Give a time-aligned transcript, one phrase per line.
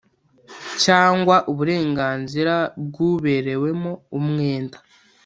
[0.83, 2.55] Cyangwa uburenganzira
[2.85, 4.77] bw uberewemo umwenda